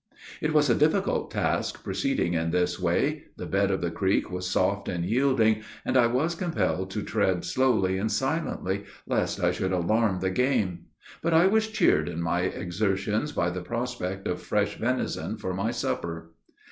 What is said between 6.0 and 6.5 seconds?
was